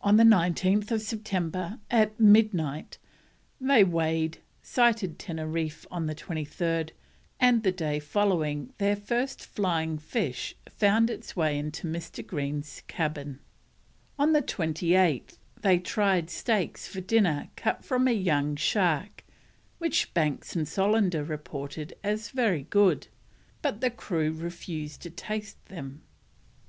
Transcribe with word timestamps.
On 0.00 0.16
19th 0.16 1.00
September, 1.00 1.78
at 1.88 2.18
midnight, 2.18 2.98
they 3.60 3.84
weighed, 3.84 4.38
sighted 4.60 5.20
Teneriffe 5.20 5.86
on 5.88 6.06
the 6.06 6.16
23rd, 6.16 6.90
and 7.38 7.62
the 7.62 7.70
day 7.70 8.00
following 8.00 8.72
their 8.78 8.96
first 8.96 9.46
flying 9.46 9.98
fish 9.98 10.56
found 10.68 11.08
its 11.10 11.36
way 11.36 11.56
into 11.56 11.86
Mr. 11.86 12.26
Green's 12.26 12.82
cabin. 12.88 13.38
On 14.18 14.32
the 14.32 14.42
28th 14.42 15.38
they 15.60 15.78
tried 15.78 16.28
steaks 16.28 16.88
for 16.88 17.00
dinner 17.00 17.48
cut 17.54 17.84
from 17.84 18.08
a 18.08 18.12
young 18.12 18.56
shark, 18.56 19.22
which 19.78 20.12
Banks 20.12 20.56
and 20.56 20.66
Solander 20.66 21.22
reported 21.22 21.94
as 22.02 22.30
very 22.30 22.64
good, 22.64 23.06
but 23.62 23.80
the 23.80 23.90
crew 23.90 24.32
refused 24.32 25.02
to 25.02 25.10
taste 25.10 25.66
them. 25.66 26.02